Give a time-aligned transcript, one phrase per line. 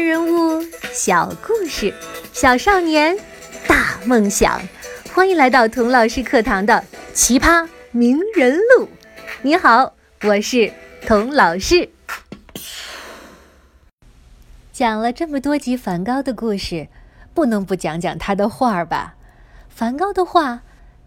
[0.00, 1.92] 人物，小故事，
[2.32, 3.16] 小少年，
[3.68, 4.60] 大梦想。
[5.12, 6.74] 欢迎来到童老师课堂的
[7.12, 8.86] 《奇葩名人录》。
[9.42, 9.92] 你好，
[10.22, 10.72] 我是
[11.06, 11.90] 童老师。
[14.72, 16.88] 讲了这么多集梵高的故事，
[17.34, 19.16] 不能不讲讲他的画儿吧？
[19.68, 20.62] 梵高的画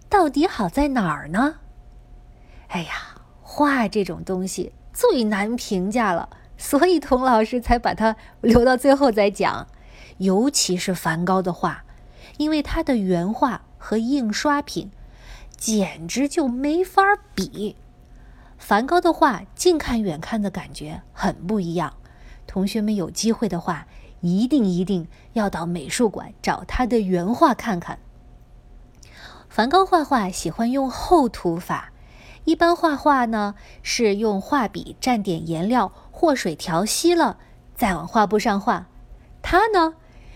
[0.08, 1.56] 到底好在哪儿呢？
[2.68, 6.30] 哎呀，画这种东西最难评价了。
[6.58, 9.68] 所以童老师才把它留到最后再讲，
[10.18, 11.84] 尤其是梵高的画，
[12.38, 14.92] 因为他的原画和印刷品
[15.56, 17.02] 简直就没法
[17.36, 17.76] 比。
[18.58, 21.94] 梵高的画近看远看的感觉很不一样，
[22.48, 23.88] 同学们有机会的话，
[24.22, 28.00] 一定一定要到美术馆找他的原画看看。
[29.50, 31.93] 梵高画画喜欢用厚涂法，
[32.46, 35.92] 一般画画呢是用画笔蘸点颜料。
[36.16, 37.38] 或水调稀了，
[37.76, 38.88] 再往画布上画。
[39.42, 39.96] 他呢，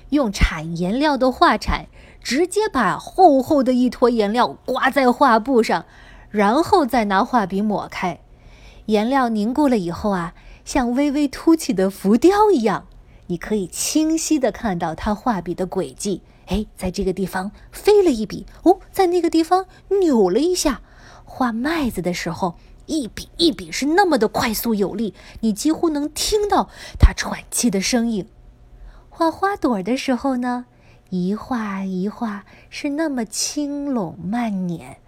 [0.09, 1.85] 用铲颜料的画铲，
[2.21, 5.85] 直接把厚厚的一坨颜料刮在画布上，
[6.29, 8.19] 然后再拿画笔抹开。
[8.87, 10.33] 颜料凝固了以后啊，
[10.65, 12.87] 像微微凸起的浮雕一样，
[13.27, 16.21] 你可以清晰的看到他画笔的轨迹。
[16.47, 19.67] 哎，在这个地方飞了一笔，哦，在那个地方
[20.01, 20.81] 扭了一下。
[21.27, 22.55] 画麦子的时候。
[22.89, 28.29] 一笔一笔是那么的快速有力，你几乎能听到他喘气的声音。
[29.09, 30.67] 画花朵的时候呢，
[31.09, 34.99] 一画一画是那么轻拢慢捻，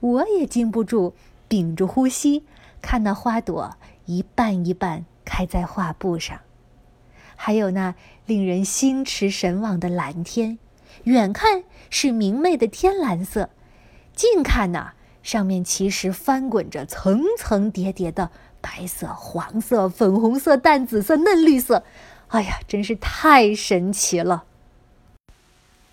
[0.00, 1.14] 我也禁不住
[1.46, 2.46] 屏住呼吸，
[2.80, 6.40] 看那花朵一瓣一瓣开在画布上。
[7.34, 10.58] 还有那令人心驰神往的蓝天，
[11.04, 13.50] 远看是明媚的天蓝色，
[14.14, 14.92] 近看呢。
[15.26, 21.82] 上面其实翻滚着层层叠叠的白色、黄色、粉红色、淡紫色、嫩绿色，
[22.28, 24.44] 哎呀，真是太神奇了！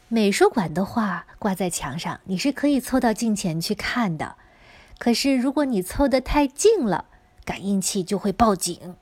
[0.07, 4.35] 美术馆的画挂在墙上，你是可以凑到近前去看的。
[4.99, 7.05] 可是如果你凑得太近了，
[7.43, 8.95] 感应器就会报警。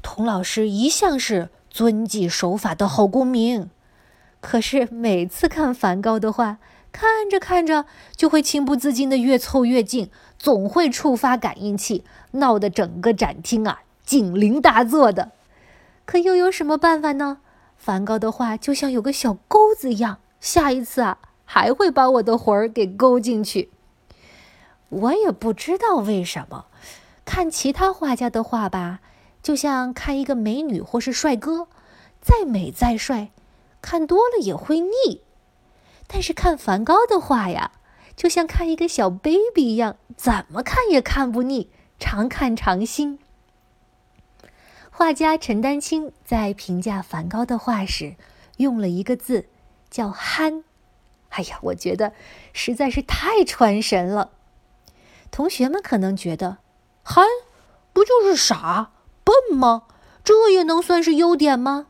[0.00, 3.68] 童老师一向是遵纪守法的好公民，
[4.40, 6.58] 可是每次看梵高的画。
[6.92, 7.86] 看着看着，
[8.16, 15.32] 就会情不自禁的越凑越近，总会触发感应器，闹得整个展厅啊警铃大作的。
[16.04, 17.38] 可又有什么办法呢？
[17.76, 23.70] 梵高的画就像有个小钩子一样，下一次啊还会把我的魂儿给勾进去。
[24.88, 26.66] 我也不知道为什么，
[27.24, 29.00] 看其他画家的画吧，
[29.42, 31.68] 就像看一个美女或是帅哥，
[32.20, 33.30] 再美再帅，
[33.80, 35.22] 看多了也会腻。
[36.12, 37.70] 但是看梵高的画呀，
[38.16, 41.68] 就像看一个小 baby 一样，怎么看也看不腻，
[42.00, 43.20] 常看常新。
[44.90, 48.16] 画家陈丹青在评价梵高的画时，
[48.56, 49.46] 用了一个字，
[49.88, 50.64] 叫“憨”。
[51.30, 52.12] 哎呀，我觉得
[52.52, 54.32] 实在是太传神了。
[55.30, 56.58] 同学们可能觉得，
[57.04, 57.24] 憨
[57.92, 58.90] 不就是傻
[59.22, 59.84] 笨吗？
[60.24, 61.86] 这也能算是优点吗？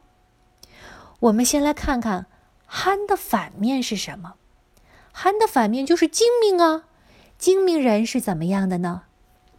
[1.21, 2.27] 我们先来看看。
[2.73, 4.35] 憨的反面是什么？
[5.11, 6.85] 憨的反面就是精明啊！
[7.37, 9.03] 精明人是怎么样的呢？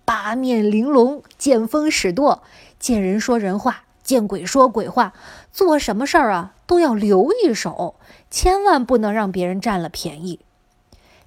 [0.06, 2.42] 八面玲珑，见风使舵，
[2.80, 5.12] 见人说人话，见鬼说鬼话，
[5.52, 7.96] 做什么事儿啊都要留一手，
[8.30, 10.40] 千万不能让别人占了便宜。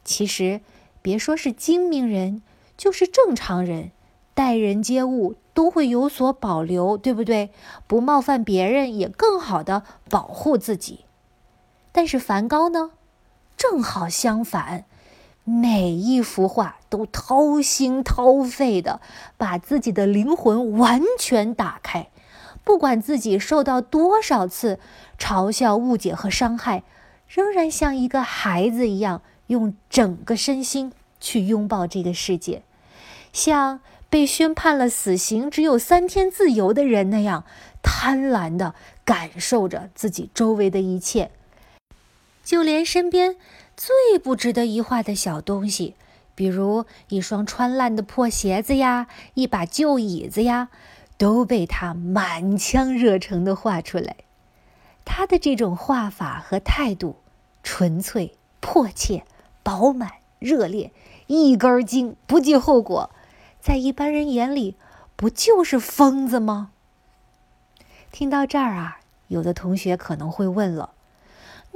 [0.03, 0.63] 其实，
[1.03, 2.41] 别说是精明人，
[2.79, 3.91] 就是正常人，
[4.33, 7.51] 待人接物都会有所保留，对不对？
[7.87, 11.01] 不冒犯别人，也更好的保护自己。
[11.97, 12.91] 但是梵高呢，
[13.57, 14.85] 正好相反，
[15.45, 19.01] 每一幅画都掏心掏肺的
[19.37, 22.09] 把自己的灵魂完全打开，
[22.65, 24.81] 不管自己受到多少次
[25.17, 26.83] 嘲笑、误解和伤害，
[27.29, 32.65] 仍然像一个孩子一样，用整个身心去拥抱这个世界，
[33.33, 33.79] 像
[34.11, 37.45] 被宣判了死刑、只有三天自由的人那样，
[37.85, 41.31] 贪婪的感受着自己周围的一切。
[42.45, 43.37] 就连身边
[43.77, 45.95] 最不值得一画的小东西，
[46.35, 50.69] 比如一双穿烂的破鞋子呀，一把旧椅子呀，
[51.17, 54.17] 都被他满腔热诚地画出来。
[55.05, 57.17] 他的这种画法和态度，
[57.63, 59.25] 纯粹、迫切、
[59.63, 60.93] 饱满、热烈，
[61.27, 63.11] 一根筋，不计后果，
[63.61, 64.77] 在一般人眼里，
[65.17, 66.71] 不就是疯子吗？
[68.13, 70.91] 听到这儿啊，有的同学可能会问了。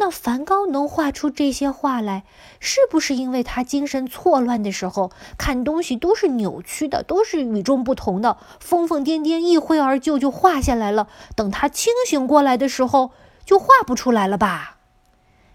[0.00, 2.22] 那梵高能画出这些画来，
[2.60, 11.08] 是不是因为他精神错乱的时候看东西都是扭曲的，都是与众不同的，疯疯癫癫，一挥而就就画下来了？
[11.34, 13.10] 等他清醒过来的时候，
[13.44, 14.78] 就画不出来了吧？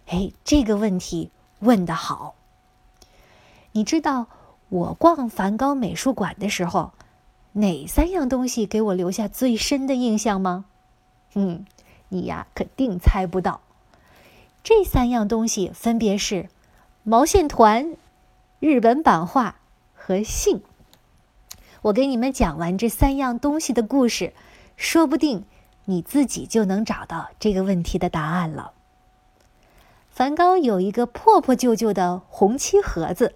[0.08, 2.36] 哎，这个问题问得好。
[3.72, 4.28] 你知道
[4.68, 6.92] 我逛梵高美术馆的时候，
[7.54, 10.66] 哪三样东西给我留下最深的印象吗？
[11.34, 11.66] 嗯，
[12.10, 13.62] 你呀，肯定猜不到。
[14.64, 16.48] 这三样东西分别是
[17.04, 17.98] 毛线团、
[18.62, 19.58] 日本版画
[19.94, 20.62] 和信。
[21.82, 24.32] 我给你们讲完这三样东西的故事，
[24.78, 25.44] 说不定
[25.84, 28.72] 你自己就能找到这个问题的答案了。
[30.10, 33.36] 梵高有一个破破旧旧的红漆盒子，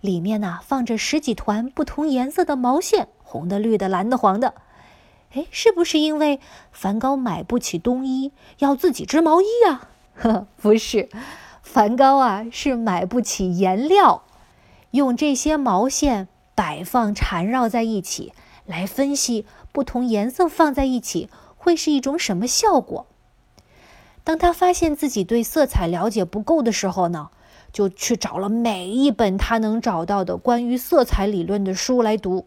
[0.00, 4.54] 里面呢放着十几团不同颜色的毛线，红的、绿的、蓝的、黄的。
[5.34, 6.40] 哎，是不是因为
[6.72, 9.90] 梵高买不起冬衣，要自己织毛衣呀？
[10.18, 11.08] 呵， 不是，
[11.62, 14.24] 梵高啊是买不起颜料，
[14.90, 18.32] 用这些毛线摆放缠绕在一起，
[18.66, 23.06] 来分析不同颜色放在一起会是一种什么效果。
[24.24, 27.30] 当他发现自己对色彩了解不够的时候呢，
[27.72, 32.44] 就去找了每一本他能找到的关于色彩理论的书来读。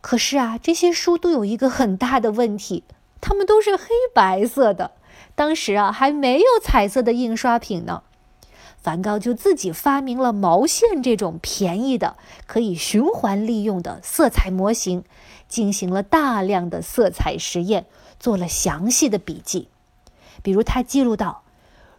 [0.00, 2.84] 可是啊，这些书都有一个很大的问题，
[3.20, 4.90] 它们都是黑白色的。
[5.38, 8.02] 当时啊，还没有彩色的印刷品呢。
[8.76, 12.16] 梵高就自己发明了毛线这种便宜的、
[12.48, 15.04] 可以循环利用的色彩模型，
[15.48, 17.86] 进行了大量的色彩实验，
[18.18, 19.68] 做了详细的笔记。
[20.42, 21.44] 比如，他记录到，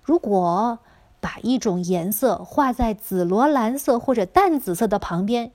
[0.03, 0.79] 如果
[1.21, 5.53] 把一种颜色画在紫罗兰色或者淡紫色的旁边，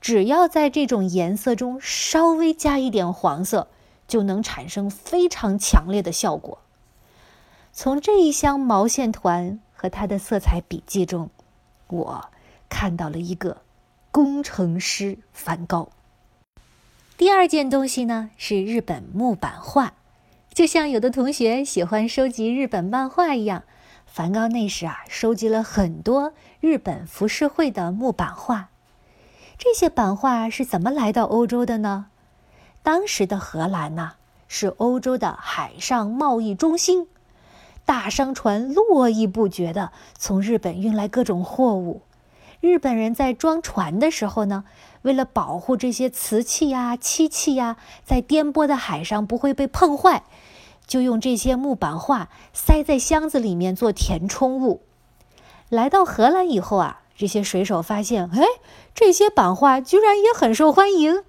[0.00, 3.68] 只要在这种颜色中稍微加一点黄色，
[4.06, 6.60] 就能产生非常强烈的效果。
[7.80, 11.30] 从这一箱毛线团和他的色彩笔记中，
[11.86, 12.28] 我
[12.68, 13.58] 看到了一个
[14.10, 15.88] 工程师梵高。
[17.16, 19.92] 第二件东西呢是日本木版画，
[20.52, 23.62] 就像有的同学喜欢收集日本漫画一样，
[24.06, 28.70] 梵高那时啊收集了很多日本浮世绘的木版画。
[29.56, 32.06] 这些版画是怎么来到欧洲的呢？
[32.82, 34.14] 当时的荷兰呢
[34.48, 37.06] 是欧洲的海上贸易中心。
[37.88, 42.02] 大商船络绎不绝地从日本运来各种货物。
[42.60, 44.64] 日本人在装船的时候呢，
[45.00, 50.24] 为了保护这些瓷器呀、漆器呀，在颠簸的海上不会被碰坏，
[50.86, 54.82] 就用这些木板画塞在箱子里面做填充物。
[55.70, 58.42] 来到荷兰以后啊，这些水手发现，哎，
[58.94, 61.22] 这些版画居然也很受欢迎，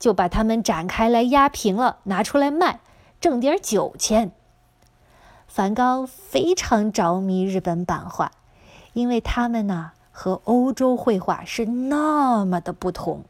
[0.00, 2.80] 就把它们展开来压平了，拿出来卖，
[3.20, 4.32] 挣点酒钱。
[5.50, 8.30] 梵高非常着迷日本版画，
[8.92, 13.24] 因为他们呢和欧洲绘画是那么的不同。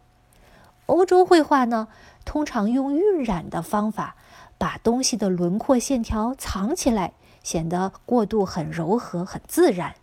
[0.85, 1.89] 欧洲绘画呢
[2.27, 4.17] 通常用晕染的方法
[4.59, 9.95] 把东西的轮廓线条藏起来，显得过渡很柔和、很自然。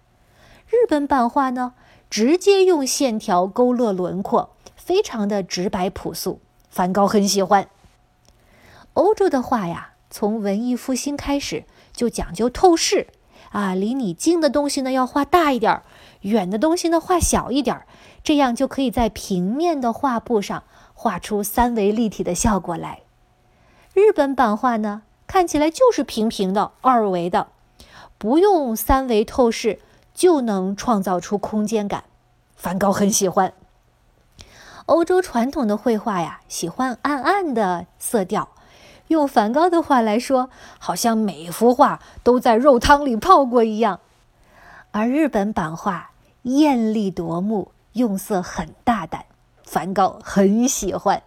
[0.65, 1.75] 日本版画呢
[2.09, 6.39] 直接用线条勾勒轮廓，非常的直白朴素。
[6.71, 7.69] 梵高很喜欢。
[8.93, 11.65] 欧洲的画呀，从文艺复兴开始。
[11.97, 13.07] 就讲究透视，
[13.49, 15.83] 啊，离你近的东西呢要画大一点儿，
[16.21, 17.87] 远的东西呢画小一点儿，
[18.23, 20.63] 这样就可以在平面的画布上
[20.93, 23.01] 画出三维立体的效果来。
[23.95, 27.47] 日本版画呢看起来就是平平的二维的，
[28.19, 29.79] 不用三维透视
[30.13, 32.03] 就能创造出空间感。
[32.55, 33.53] 梵高很喜欢。
[34.85, 38.49] 欧洲传统的绘画呀，喜欢暗暗的色调。
[39.07, 40.49] 用梵高的话来说，
[40.79, 43.99] 好像每幅画都在肉汤里泡过一样。
[44.91, 46.11] 而日本版画
[46.43, 49.25] 艳丽夺目，用色很大胆，
[49.63, 51.23] 梵高很喜欢。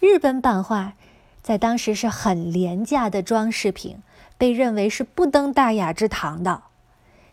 [0.00, 0.94] 日本版画
[1.42, 3.98] 在当时是很廉价的装饰品，
[4.38, 6.62] 被认为是不登大雅之堂的。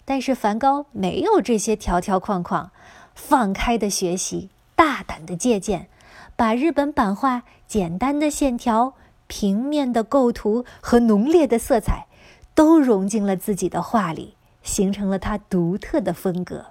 [0.05, 2.71] 但是梵高没有这些条条框框，
[3.13, 5.88] 放开的学习，大胆的借鉴，
[6.36, 8.93] 把日本版画简单的线条。
[9.29, 12.07] 平面的构图和浓烈的色彩，
[12.55, 16.65] 都融进了自己的画里，形成了他独特的风格。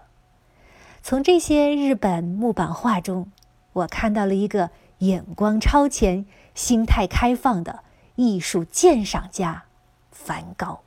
[1.02, 3.30] 从这些日本木板画中，
[3.72, 7.84] 我看到了一个眼光超前、心态开放的
[8.16, 9.64] 艺术鉴赏家——
[10.10, 10.80] 梵高。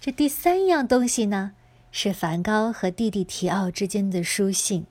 [0.00, 1.52] 这第三样东西呢，
[1.92, 4.84] 是梵高和弟弟提奥之间的书信。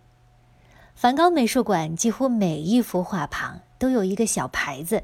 [0.96, 5.04] 梵高美术馆几乎每一幅画旁都有一个小牌子。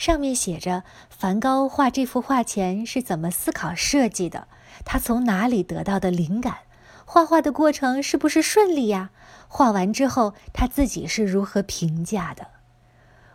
[0.00, 4.48] 上面写着梵高画这幅画前是怎么思考设计的，
[4.82, 6.60] 他从哪里得到的灵感？
[7.04, 9.10] 画画的过程是不是顺利呀？
[9.46, 12.46] 画完之后他自己是如何评价的？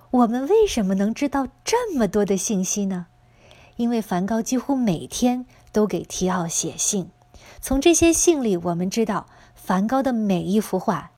[0.10, 3.06] 我们为什么能知道这么多的信息呢？
[3.76, 7.12] 因为梵高几乎每天都给提奥写信，
[7.62, 11.12] 从这些信里我们知道，梵高的每一幅画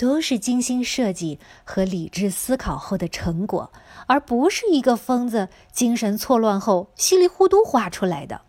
[0.00, 3.70] 都是精心设计和理智思考后的成果，
[4.06, 8.40] 而不是一个疯子精神错乱后稀里糊涂画出来的。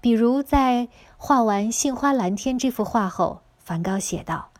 [0.00, 4.50] 比如，在画完《杏花蓝天》这幅画后，梵高写道：“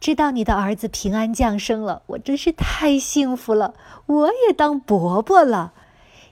[0.00, 3.74] 知道你的儿子平安降生了，我真是太幸福了，
[4.06, 5.74] 我也当伯伯了。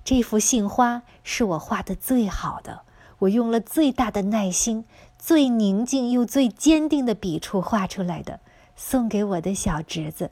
[0.03, 2.81] 这幅杏花是我画的最好的，
[3.19, 4.87] 我用了最大的耐心、
[5.19, 8.41] 最宁静又最坚定的笔触画出来的，
[8.77, 10.31] 送给我的小侄子。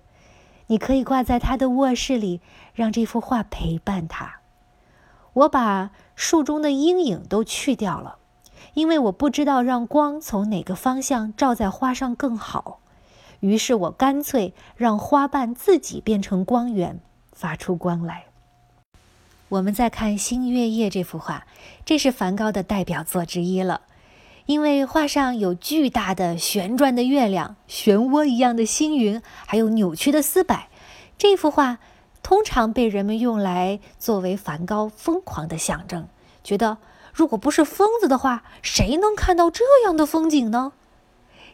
[0.67, 2.41] 你可以挂在他的卧室里，
[2.75, 4.37] 让这幅画陪伴他。”
[5.33, 8.19] 我把树中的阴影都去掉了，
[8.75, 12.81] 因为我不知道让光从哪个方向照在花上更好。
[13.39, 17.01] 于是我干脆让花瓣自己变成光源，
[17.33, 18.27] 发出光来。
[19.49, 21.47] 我们再看《星月夜》这幅画，
[21.85, 23.83] 这是梵高的代表作之一了，
[24.51, 30.57] 因为画上有巨大的旋转的月亮、漩涡一样的星云，还有扭曲的丝柏。
[31.17, 31.79] 这幅画。
[32.21, 36.07] 通常被人们用来作为梵高疯狂的象征，
[36.45, 36.79] 觉得
[37.15, 40.73] 如果不是疯子的话，谁能看到这样的风景呢？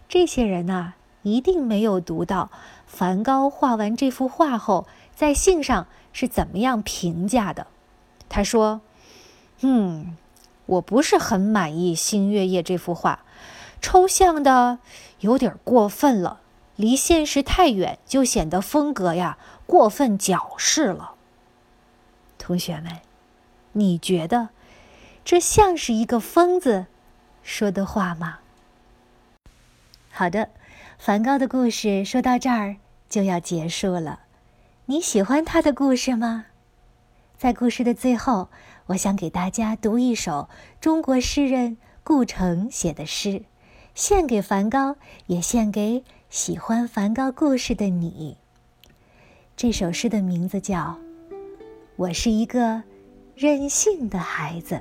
[0.09, 2.51] 这些人呐，一定没有读到
[2.87, 7.69] 梵高画完这幅画后，在信上是怎么样评价的。
[8.29, 8.81] 他说
[9.63, 10.17] ：“嗯，
[10.67, 13.25] 我不是很满意《星月夜》这幅画，
[13.81, 14.79] 抽象的
[15.21, 16.41] 有点过分了。”
[16.77, 21.15] 离现实太远，就显得风格呀过分矫饰了。
[22.37, 23.01] 同学们，
[23.73, 24.51] 你觉得
[25.25, 26.85] 这像是一个疯子
[27.43, 28.41] 说的话吗？
[30.11, 30.51] 好的，
[30.99, 32.77] 梵高的故事说到这儿
[33.09, 34.21] 就要结束了。
[34.85, 36.45] 你喜欢他的故事吗？
[37.39, 38.51] 在故事的最后，
[38.87, 40.49] 我想给大家读一首
[40.81, 43.43] 中国诗人顾城写的诗，
[43.95, 46.05] 献给梵高，也献给。
[46.29, 48.37] 喜欢梵高故事的你，
[49.57, 50.99] 这首诗的名字叫
[51.95, 52.83] 《我是一个
[53.37, 54.75] 任性的孩子》。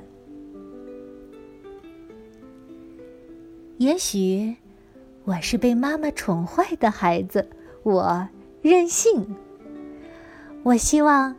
[3.78, 4.56] 也许
[5.24, 7.48] 我是被妈妈宠坏的孩子，
[7.84, 8.28] 我
[8.60, 9.36] 任性。
[10.64, 11.36] 我希望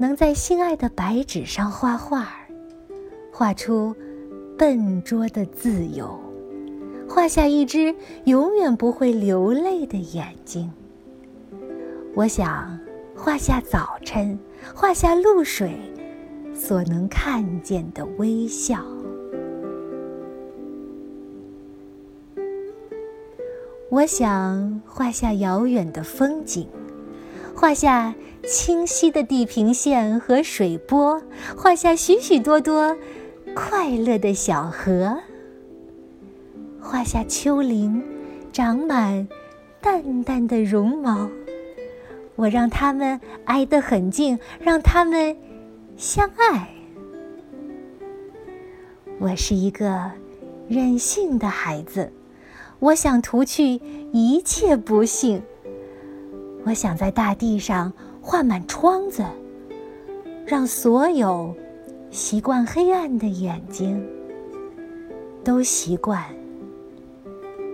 [0.00, 2.26] 能在心爱的白纸上画画，
[3.30, 3.94] 画出
[4.56, 6.18] 笨拙的自由。
[7.06, 10.72] 画下一只永远不会流泪的眼睛。
[12.14, 12.80] 我想
[13.14, 14.38] 画下早晨，
[14.74, 15.78] 画下露水
[16.54, 18.82] 所能看见的微笑。
[23.90, 26.66] 我想画下遥远的风景，
[27.54, 28.14] 画下
[28.46, 31.22] 清晰的地平线和水波，
[31.56, 32.96] 画下许许多多
[33.54, 35.18] 快乐的小河。
[36.80, 38.02] 画下丘陵，
[38.52, 39.28] 长满
[39.80, 41.28] 淡淡的绒毛。
[42.36, 45.36] 我让它们挨得很近，让它们
[45.98, 46.70] 相爱。
[49.18, 50.10] 我是一个
[50.66, 52.10] 任性的孩子，
[52.78, 53.80] 我想除去
[54.12, 55.42] 一切不幸。
[56.64, 59.24] 我想在大地上画满窗子，
[60.46, 61.54] 让所有
[62.10, 64.06] 习惯黑暗的眼睛
[65.42, 66.22] 都习惯。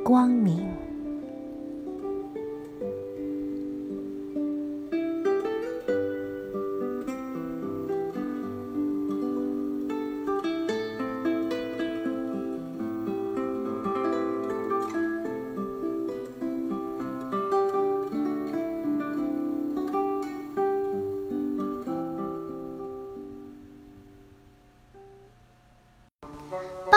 [0.04, 0.85] 光明。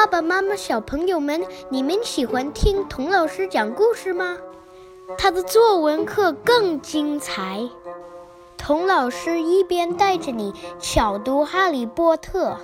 [0.10, 4.40] 爸爸妈妈、小朋友们，你们喜欢听童老师讲故事吗？
[5.20, 7.70] 他的作文课更精彩。
[8.58, 12.58] 童老师一边带着你巧读《哈利波特》，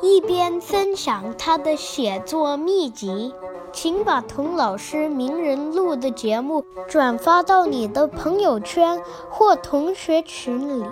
[0.00, 3.34] 一边分享他的写作秘籍。
[3.76, 10.86] 请把童老师名人录的节目转发到你的朋友圈或同学群里，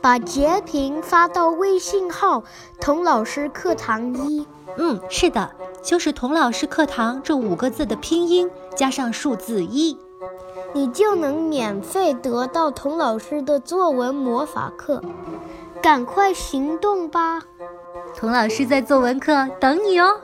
[0.00, 2.42] 把截屏发到微信号
[2.80, 4.46] “童老师课堂一”。
[4.78, 5.50] 嗯，是的，
[5.82, 9.98] 就是“童老师课堂”这五个字的拼音加上数字一，
[10.72, 15.02] 你就能免费得到童老师的作文魔法课。
[15.82, 17.42] 赶快行动吧，
[18.16, 20.22] 童老师在作文课等你哦。